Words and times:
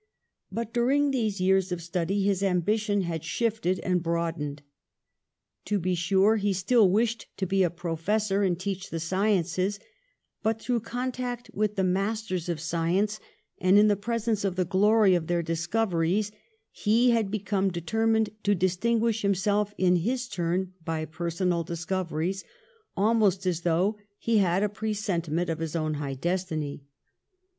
But 0.51 0.73
during 0.73 1.11
these 1.11 1.39
years 1.39 1.71
of 1.71 1.79
study 1.79 2.23
his 2.23 2.41
ambition 2.41 3.01
had 3.01 3.23
shifted 3.23 3.77
and 3.81 4.01
broadened. 4.01 4.63
To 5.65 5.77
be 5.77 5.93
sure, 5.93 6.37
he 6.37 6.53
still 6.53 6.89
wished 6.89 7.27
to 7.37 7.45
be 7.45 7.61
a 7.61 7.69
professor 7.69 8.41
and 8.41 8.59
teach 8.59 8.89
the 8.89 8.99
sciences; 8.99 9.79
but 10.41 10.59
through 10.59 10.79
contact 10.79 11.51
with 11.53 11.75
the 11.75 11.83
masters 11.83 12.49
of 12.49 12.57
sci 12.57 12.89
ence, 12.97 13.19
and 13.59 13.77
in 13.77 13.89
the 13.89 13.95
presence 13.95 14.43
of 14.43 14.55
the 14.55 14.65
glory 14.65 15.13
of 15.13 15.27
their 15.27 15.43
discoveries, 15.43 16.31
he 16.71 17.11
had 17.11 17.29
become 17.29 17.69
determined 17.69 18.31
to 18.41 18.55
dis 18.55 18.77
tinguish 18.77 19.21
himself 19.21 19.71
in 19.77 19.97
his 19.97 20.27
turn 20.27 20.73
by 20.83 21.05
personal 21.05 21.63
discov 21.63 22.07
eries, 22.09 22.43
almost 22.97 23.45
as 23.45 23.61
though 23.61 23.99
he 24.17 24.39
had 24.39 24.63
a 24.63 24.67
presentiment 24.67 25.47
of 25.47 25.59
his 25.59 25.75
own 25.75 25.93
high 25.93 26.15
destiny. 26.15 26.85